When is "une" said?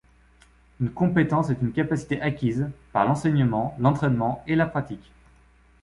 0.79-0.89, 1.61-1.71